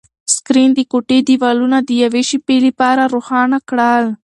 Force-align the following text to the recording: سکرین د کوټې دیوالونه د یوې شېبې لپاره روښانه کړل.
سکرین 0.35 0.69
د 0.75 0.79
کوټې 0.91 1.19
دیوالونه 1.27 1.77
د 1.83 1.89
یوې 2.03 2.21
شېبې 2.29 2.57
لپاره 2.67 3.01
روښانه 3.15 3.59
کړل. 3.69 4.05